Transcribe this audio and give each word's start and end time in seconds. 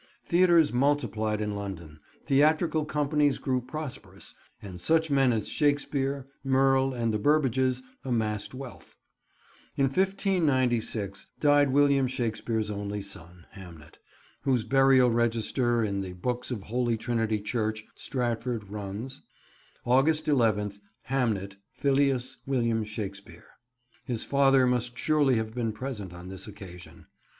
Theatres 0.25 0.73
multiplied 0.73 1.41
in 1.41 1.53
London, 1.55 1.99
theatrical 2.25 2.85
companies 2.85 3.37
grew 3.37 3.61
prosperous, 3.61 4.33
and 4.59 4.81
such 4.81 5.11
men 5.11 5.31
as 5.31 5.47
Shakespeare, 5.47 6.25
Merle 6.43 6.91
and 6.91 7.13
the 7.13 7.19
Burbages 7.19 7.83
amassed 8.03 8.55
wealth. 8.55 8.97
In 9.75 9.85
1596 9.85 11.27
died 11.39 11.69
William 11.71 12.07
Shakespeare's 12.07 12.71
only 12.71 13.03
son, 13.03 13.45
Hamnet, 13.51 13.99
whose 14.41 14.63
burial 14.63 15.11
register 15.11 15.83
in 15.83 16.01
the 16.01 16.13
books 16.13 16.49
of 16.49 16.63
Holy 16.63 16.97
Trinity 16.97 17.39
church, 17.39 17.85
Stratford, 17.95 18.71
runs— 18.71 19.21
"August 19.85 20.25
11th, 20.25 20.79
Hamnet, 21.11 21.57
filius 21.73 22.37
William 22.47 22.83
Shakespeare." 22.83 23.45
His 24.03 24.23
father 24.23 24.65
must 24.65 24.97
surely 24.97 25.35
have 25.35 25.53
been 25.53 25.71
present 25.71 26.11
on 26.11 26.29
this 26.29 26.47
occasion. 26.47 27.05